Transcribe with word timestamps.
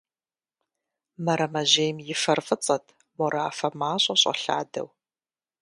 Мэрэмэжьейм 1.25 1.97
и 2.13 2.15
фэр 2.21 2.39
фӀыцӀэт, 2.45 2.85
морафэ 3.17 3.67
мащӀэ 3.79 4.15
щӀэлъадэу. 4.21 4.87